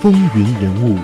[0.00, 0.96] 风云人物，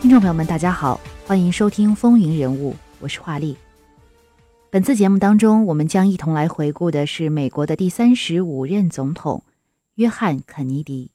[0.00, 3.56] 听众朋友们，大家好，欢迎收听《风云人物》，我是华丽。
[4.70, 9.44] 本次节目当中，我们将一同来回顾的是美国的第三十五任总统
[9.94, 11.12] 约翰·肯尼迪。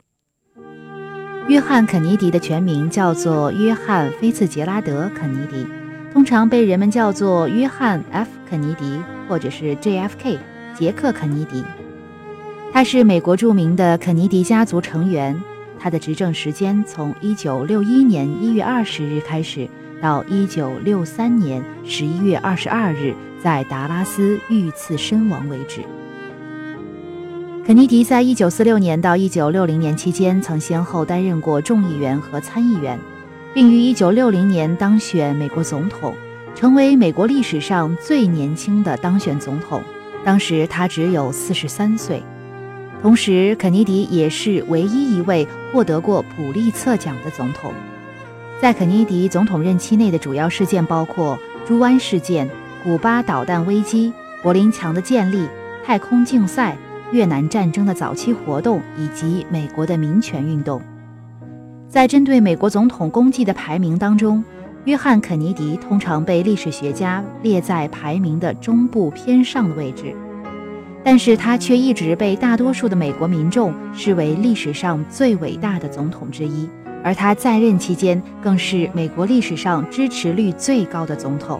[1.50, 5.68] 约翰·肯尼迪的全名叫做约翰·菲茨杰拉德·肯尼迪，
[6.14, 10.38] 通常被人们叫做约翰 ·F· 肯尼迪，或者是 JFK，
[10.76, 11.64] 杰克·肯尼迪。
[12.72, 15.40] 他是美国著名的肯尼迪家族成员。
[15.80, 19.68] 他的执政时间从1961年1月20日开始，
[20.02, 23.16] 到1963年11月22日。
[23.42, 25.80] 在达拉斯遇刺身亡为止。
[27.66, 33.00] 肯尼迪在一九四六年到一九六零年期间，曾先后担任过众议员和参议员，
[33.53, 36.14] 并于一九六零年当选美国总统，
[36.56, 39.82] 成为美国历史上最年轻的当选总统。
[40.23, 42.23] 当时他只有四十三岁。
[43.02, 47.73] 同时，肯尼迪也是唯一一位获得过普利策奖的总统。
[48.62, 52.50] 在肯尼迪总统任期内的主要事件包括猪湾事件。
[52.82, 55.45] 古巴导弹危机、柏林墙的建立、
[55.86, 56.78] 太空竞赛、
[57.12, 60.82] 越南战争的早期活动以及美国的民权运动，
[61.90, 64.44] 在针对美国总统功绩的排名当中，
[64.86, 70.14] 约翰·肯尼迪通常被历史学家列在排名的中部偏上的位置，
[71.04, 76.70] 但是他却一直被大多数的美国民众视为历史上最伟大的总统之一，
[77.04, 81.60] 而他在任期间更是美国历史上支持率最高的总统。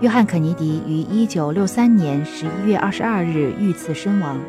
[0.00, 4.40] 约翰·肯尼迪于1963年11月22日遇刺身亡。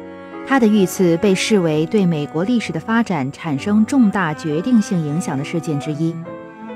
[0.50, 6.12] 他的遇刺被视为对美国历史的发展产生重大决定性影响的事件之一，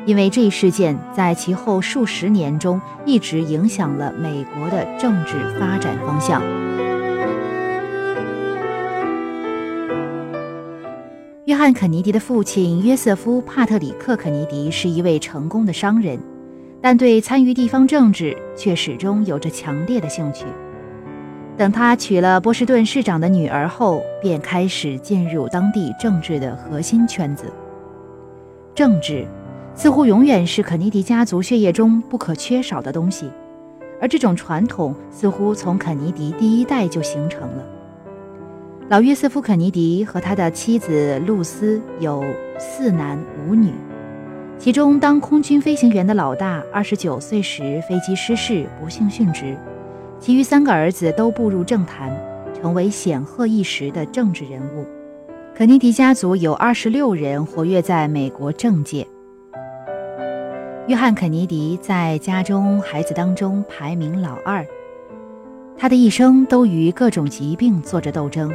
[0.05, 6.39] 因为这一事件在其后数十年中一直影响了美国的政治发展方向。
[11.45, 16.19] 约翰·肯尼迪的父亲约瑟夫·帕特里克·肯尼迪是一位成功的商人。
[16.79, 20.45] 但对参与地方政治却始终有着强烈的兴趣。
[21.55, 27.45] 等他娶了波士顿市长的女儿后，便开始进入当地政治的核心圈子。
[28.73, 29.27] 政治
[29.75, 33.29] 似乎永远是肯尼迪家族血液中不可缺少的东西，
[34.01, 37.63] 而这种传统似乎从肯尼迪第一代就形成了。
[38.89, 42.23] 老约瑟夫·肯尼迪和他的妻子露丝有
[42.57, 43.71] 四男五女。
[44.57, 49.55] 其中，当空军飞行员的老大二十九岁时，飞机失事，不幸殉职。
[50.25, 52.09] 其余三个儿子都步入政坛，
[52.55, 54.87] 成为显赫一时的政治人物。
[55.53, 59.05] 肯尼迪家族有二十六人活跃在美国政界。
[60.87, 64.65] 约翰·肯尼迪在家中孩子当中排名老二，
[65.77, 68.49] 他的一生都与各种疾病做着斗争。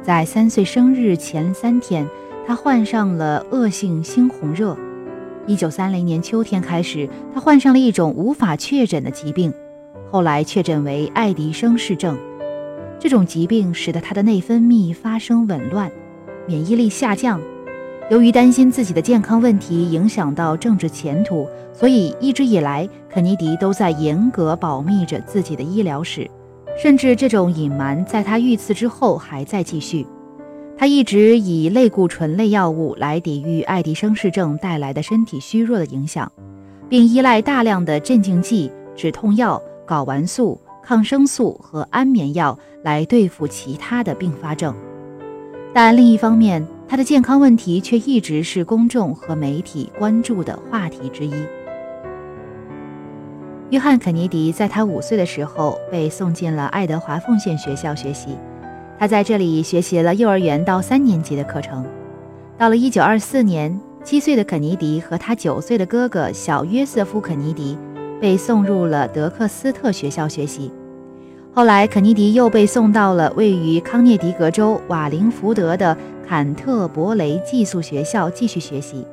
[0.00, 2.08] 在三岁生日前三天，
[2.46, 4.74] 他患上了恶性猩红热。
[5.46, 9.52] 一九三零年秋天开始，他患上了一种无法确诊的疾病，
[10.10, 12.18] 后来确诊为爱迪生氏症。
[12.98, 15.90] 这种疾病使得他的内分泌发生紊乱，
[16.46, 17.40] 免疫力下降。
[18.10, 26.30] 由于担心自己的健康问题影响到政治前途，所以一直以来，肯尼迪都在严格保密着自己的医疗史，
[26.80, 30.06] 甚至这种隐瞒在他遇刺之后还在继续。
[30.76, 36.30] 他一直以类固醇类药物来抵御爱迪生氏症带来的身体虚弱的影响，
[36.88, 44.74] 并依赖大量的镇静剂、止痛药、睾丸素、抗生素和安眠药来对付其他的并发症。
[45.72, 51.32] 但另一方面，他的健康问题却一直是公众和媒体关注的话题之一。
[53.70, 58.38] 约翰·肯尼迪在他五岁的时候被送进了爱德华奉献学校学习。
[58.96, 61.84] 他在这里学习了幼儿园到三年级的课程。
[62.56, 67.76] 到了1924年，七岁的肯尼迪和他九岁的哥哥小约瑟夫·肯尼迪
[68.20, 70.70] 被送入了德克斯特学校学习。
[71.52, 75.96] 后来，肯尼迪又被送到了位于康涅狄格州瓦林福德的
[76.26, 79.06] 坎特伯雷寄宿学校继续学习。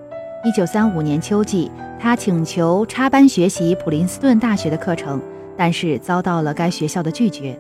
[0.44, 1.70] 1935年秋季，
[2.00, 5.22] 他请求插班学习普林斯顿大学的课程，
[5.56, 7.56] 但是遭到了该学校的拒绝。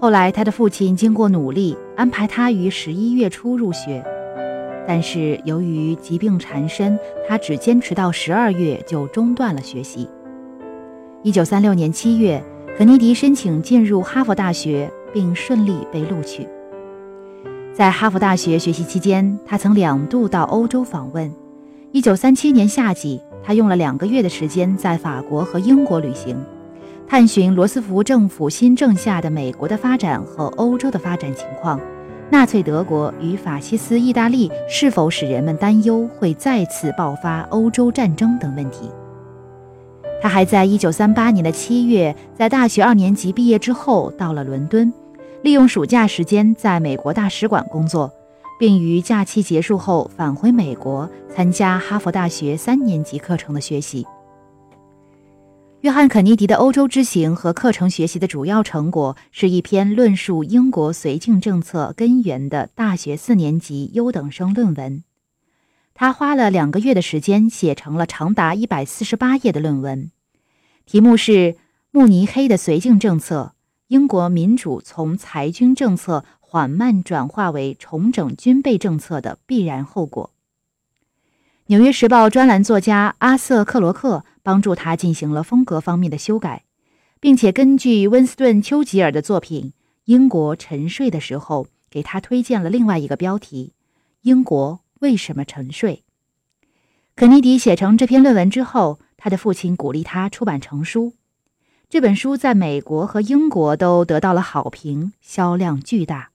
[0.00, 4.02] 后来，他的父亲经过努力安排他于十一月初入学，
[4.86, 6.98] 但是由于疾病缠身，
[7.28, 10.08] 他只坚持到十二月就中断了学习。
[11.24, 12.40] 一九三六年七月，
[12.76, 16.46] 肯尼迪申请进入哈佛大学，并顺利被录取。
[17.74, 21.28] 在哈佛大学学习期间，他曾两度到欧洲访问。
[21.90, 26.36] 一九三七年夏季，他用了两个月的时间在法国和英国旅行。
[27.08, 31.80] 探寻罗斯福政府新政下的美国的发展和欧洲的发展情况，
[32.30, 38.88] 纳粹德国与法西斯意大利是否使人们担忧会再次爆发欧洲战争等问题。
[40.20, 44.92] 他还在1938年的7月，在大学二年级毕业之后，到了伦敦，
[45.42, 48.12] 利用暑假时间在美国大使馆工作，
[48.58, 54.04] 并于假期结束后返回美国，参加哈佛大学三年级课程的学习。
[55.82, 65.04] 约翰·肯尼迪的欧洲之行和课程学习的主要成果是一篇论述英国绥靖政策根源的大学四年级优等生论文。
[66.00, 70.12] 他花了两个月的时间写成了长达一百四十八页的论文，
[70.86, 71.32] 题目是
[71.90, 73.54] 《慕尼黑的绥靖政策：
[73.88, 80.30] 英国民主从裁军政策缓慢转化为重整军备政策的必然后果》。
[81.66, 86.62] 《纽约时报》专栏作家阿瑟·克罗克帮助他进行了风格方面的修改，
[87.18, 89.62] 并且根据温斯顿·丘吉尔的作品
[90.04, 93.72] 《英国沉睡的时候》给他推荐了另外一个标题：
[94.22, 94.74] 《英国》。
[95.00, 96.04] 为什么沉睡？
[97.16, 101.14] 肯尼迪写成这篇论文之后，他的父亲鼓励他出版成书。
[101.88, 106.30] 这本书在美国和英国都得到了好评，销量巨大。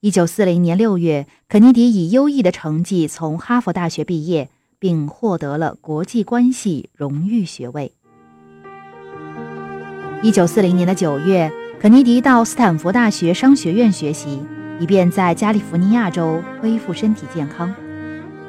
[0.00, 4.48] 一九四零年六月，肯尼迪以优异的成绩从哈佛大学毕业，
[4.78, 7.92] 并获得了国际关系荣誉学位。
[10.22, 14.40] 一九四零年的九月，肯尼迪到斯坦福大学商学院学习。
[14.80, 17.72] 以便在加利福尼亚州恢复身体健康。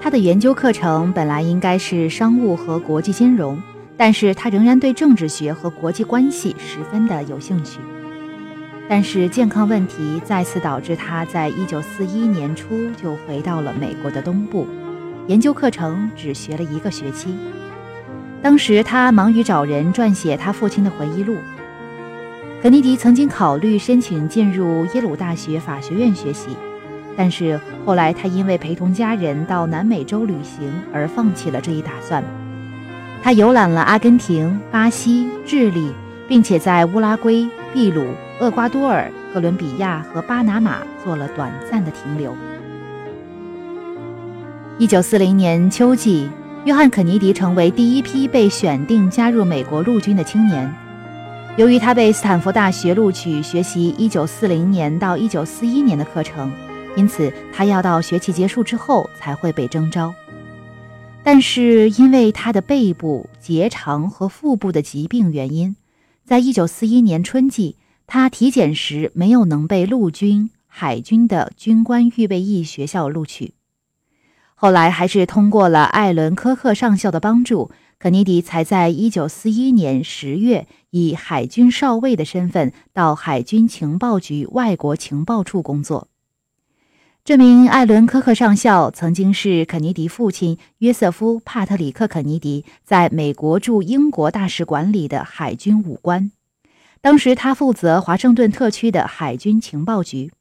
[0.01, 3.61] 他的研究课程本来应该是商务和国际金融，
[3.95, 7.79] 但是他仍然对政治学和国际关系十分的有兴趣。
[8.89, 14.65] 但是健康问题再次导致他在一九四一年初就回到了美国的东部，
[15.27, 17.35] 研究课程只学了一个学期。
[18.41, 21.35] 当时他忙于找人撰写他父亲的回忆录。
[22.61, 26.55] 肯尼迪曾经考虑申请进入耶鲁大学法学院学习，
[27.17, 32.23] 但是后来他因为陪同家人到南美洲旅行而放弃了这一打算。
[33.23, 35.91] 他游览了阿根廷、巴西、智利，
[36.27, 38.05] 并且在乌拉圭、秘鲁、
[38.39, 42.37] 厄瓜多尔、哥伦比亚和巴拿马做了短暂的停留。
[44.77, 46.29] 一九四零年秋季，
[46.65, 50.71] 约翰·肯尼迪成为第一批被选定加入美国陆军的青年。
[51.57, 56.49] 由于他被斯坦福大学录取学习1940年到1941年的课程，
[56.95, 60.13] 因此他要到学期结束之后才会被征召。
[61.23, 65.75] 但是因为他的背部、结肠和腹部的疾病原因，
[66.25, 67.75] 在1941年春季，
[68.07, 73.53] 他体检时没有能被陆军、海军的军官预备役学校录取。
[74.55, 77.71] 后来还是通过了艾伦·科克上校的帮助。
[78.01, 86.07] 肯尼迪才在1941年10月以海军少尉的身份到海军情报局外国情报处工作。
[87.23, 96.31] 这名艾伦·科克上校曾经是肯尼迪父亲约瑟夫·帕特里克·肯尼迪在美国驻英国大使馆里的海军武官，
[97.01, 100.31] 当时他负责华盛顿特区的海军情报局。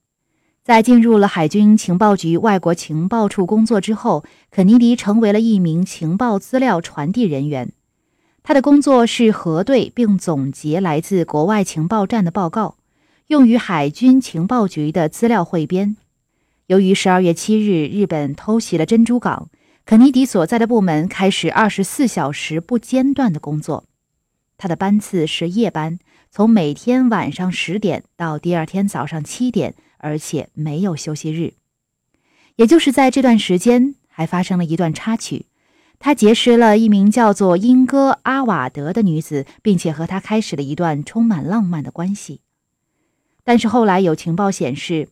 [0.63, 7.73] 在进入了海军情报局外国情报处工作之后，肯尼迪成为了一名情报资料传递人员。
[8.43, 12.77] 他的工作是核对并总结来自国外情报站的报告，
[13.29, 15.97] 用于海军情报局的资料汇编。
[16.67, 19.49] 由于十二月七日日本偷袭了珍珠港，
[19.87, 23.85] 肯尼迪所在的部门开始二十四小时不间断的工作。
[24.61, 25.99] 他的班次是夜班，
[26.31, 29.75] 从每天晚上十点到第二天早上七点。
[30.03, 31.53] 而且没有休息日，
[32.57, 35.45] 也就是在这段时间，还发生了一段插曲。
[35.99, 42.41] 他结识了一名叫做英戈阿瓦德的女子，并且和她开始了一段充满浪漫的关系。
[43.45, 45.11] 但是后来有情报显示，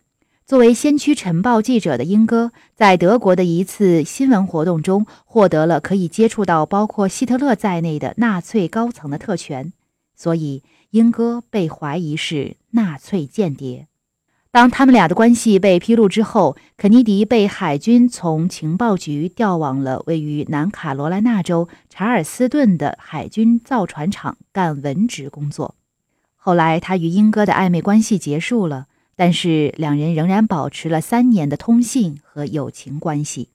[0.48, 9.74] 作为先驱晨报记者的英戈，在德国的一次新闻活动中获得了可以接触到包括希特勒在内的纳粹高层的特权，
[10.16, 13.88] 所以英戈被怀疑是纳粹间谍。
[14.50, 25.74] 当他们俩的关系被披露之后，肯尼迪被海军从情报局调往了位于南卡罗来纳州查尔斯顿的海军造船厂干文职工作。
[26.36, 28.86] 后来，他与英哥的暧昧关系结束了，
[29.20, 33.48] 但是两人仍然保持了三年的通信和友情关系。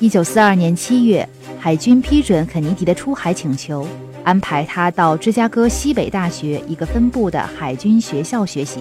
[0.00, 3.86] 一九四二年七月，海军批准肯尼迪的出海请求。
[4.24, 8.80] 安排他到芝加哥西北大学一个分部的海军学校学习。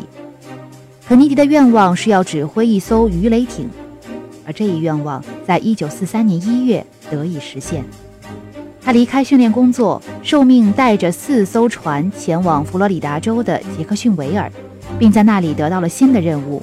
[1.06, 3.70] 肯尼迪的愿望是要指挥一艘鱼雷艇，
[4.46, 7.84] 而这一愿望在1943年1月得以实现。
[8.86, 14.50] 他离开训练工作，受命带着四艘船前往佛罗里达州的杰克逊维尔，
[15.00, 16.62] 并在那里得到了新的任务，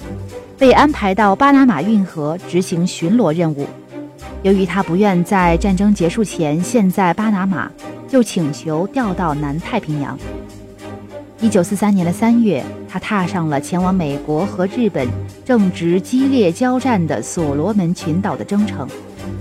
[0.56, 3.66] 被安排到巴拿马运河执行巡逻任务。
[4.44, 7.68] 由于他不愿在战争结束前陷在巴拿马，
[8.06, 10.16] 就请求调到南太平洋。
[11.40, 15.08] 一九四三年的三月，他踏上了前往美国和日本
[15.44, 18.86] 正值激烈交战的所罗门群岛的征程，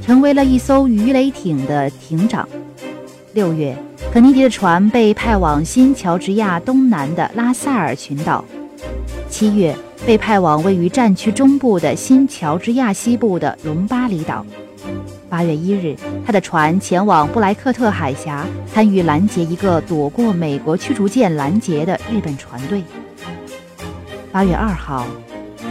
[0.04, 2.50] 成为了一艘鱼雷艇的艇长。
[3.34, 3.74] 六月，
[4.12, 8.44] 肯尼迪的船被派往新乔治亚东南的拉萨尔群岛；
[9.30, 9.74] 七月，
[10.06, 14.46] 被派往位于战区中部的新乔治亚西部的隆巴里岛。
[15.30, 15.96] 八月一日，
[16.26, 22.84] 他的船前往布莱克特海峡，参与拦截一个躲过美国驱逐舰拦截的日本船队。
[24.30, 25.08] 八月二号，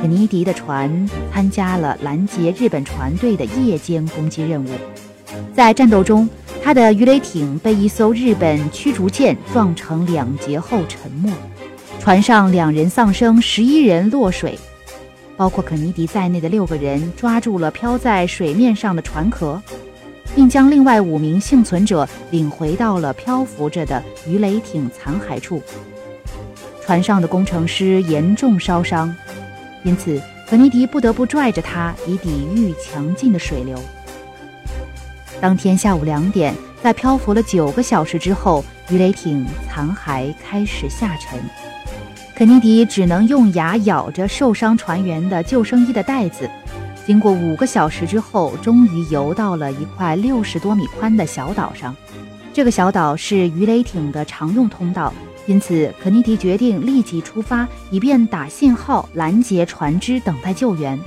[0.01, 4.69] 肯尼迪的船参加了拦截日本船队的夜间攻击任务。
[5.55, 6.29] 在战斗中，
[6.71, 11.29] 他的鱼雷艇被一艘日本驱逐舰撞成两截后沉没，
[11.99, 14.57] 船上两人丧生，十一人落水。
[15.37, 19.61] 包括肯尼迪在内的六个人抓住了漂在水面上的船壳，
[20.33, 25.61] 并将另外五名幸存者领回到了漂浮着的鱼雷艇残骸处。
[26.87, 29.13] 船上的工程师严重烧伤，
[29.83, 33.77] 因此肯尼迪不得不拽着他以抵御强劲的水流。
[35.41, 41.41] 当天下午两点，在漂浮了九个小时之后，鱼雷艇残骸开始下沉。
[42.35, 46.49] 肯尼迪只能用牙咬着受伤船员的救生衣的带子，
[47.07, 51.97] 经过五个小时之后，终于游到了一块六十多米宽的小岛上。
[52.53, 55.11] 这个小岛是鱼雷艇的常用通道，
[55.47, 61.01] 因此肯尼迪决定立即出发，以便打信号拦截船只，等待救援。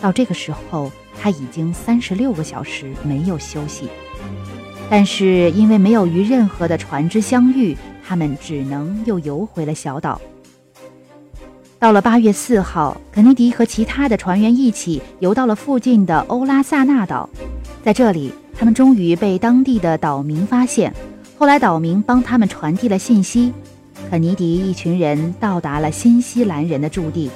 [0.00, 3.88] 到这个时候，他已经三十六个小时没有休息，
[4.88, 10.20] 但是因为没有与任何的船只相遇，他们只能又游回了小岛。
[11.80, 17.28] 到了八月四号，肯尼迪和其他的船员一起游到了附近的欧拉萨纳岛，
[17.84, 20.92] 在这里，他们终于被当地的岛民发现。
[21.36, 23.52] 后来，岛民帮他们传递了信息，
[24.10, 27.30] 肯尼迪一群人到达了新西兰人的驻地。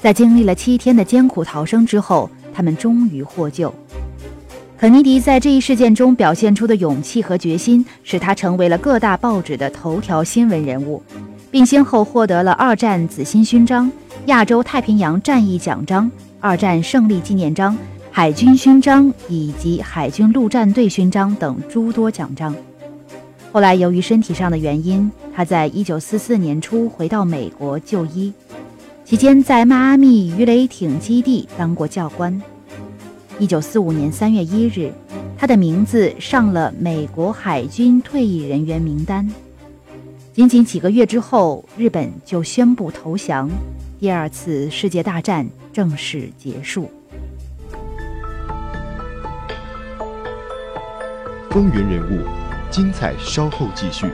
[0.00, 3.72] 在经历了七天的艰苦逃生之后，他们终于获救。
[4.78, 11.02] 肯尼迪在这一事件中表现出的勇气和决心，使他成为了各大报纸的头条新闻人物。
[11.52, 13.92] 并先后获得了二战紫心勋章、
[14.24, 17.76] 亚洲太平洋战役奖章、二战胜利纪念章、
[18.10, 22.56] 海军勋章以及海军陆战队勋章等诸多奖章。
[23.52, 28.32] 后来由于身体上的原因，他在一九四四年初回到美国就医，
[29.12, 32.40] 期间在迈阿密鱼雷艇基地当过教官。
[33.38, 34.90] 一九四五年三月一日，
[35.36, 39.30] 他的名字上了美国海军退役人员名单。
[40.32, 43.50] 仅仅几个月之后，日本就宣布投降，
[44.00, 46.90] 第二次世界大战正式结束。
[51.50, 52.24] 风云人物，
[52.70, 54.06] 精彩稍后继续。